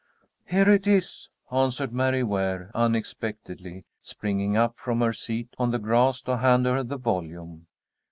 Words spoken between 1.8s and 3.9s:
Mary Ware, unexpectedly,